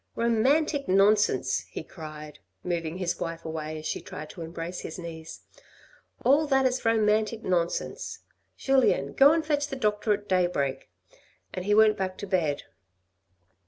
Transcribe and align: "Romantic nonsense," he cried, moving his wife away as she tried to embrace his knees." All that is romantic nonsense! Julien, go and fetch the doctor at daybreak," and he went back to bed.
"Romantic 0.27 0.87
nonsense," 0.87 1.59
he 1.69 1.83
cried, 1.83 2.39
moving 2.63 2.97
his 2.97 3.19
wife 3.19 3.45
away 3.45 3.77
as 3.77 3.85
she 3.85 4.01
tried 4.01 4.31
to 4.31 4.41
embrace 4.41 4.79
his 4.79 4.97
knees." 4.97 5.41
All 6.25 6.47
that 6.47 6.65
is 6.65 6.83
romantic 6.83 7.43
nonsense! 7.43 8.17
Julien, 8.57 9.13
go 9.13 9.31
and 9.31 9.45
fetch 9.45 9.67
the 9.67 9.75
doctor 9.75 10.11
at 10.13 10.27
daybreak," 10.27 10.89
and 11.53 11.65
he 11.65 11.75
went 11.75 11.97
back 11.97 12.17
to 12.17 12.25
bed. 12.25 12.63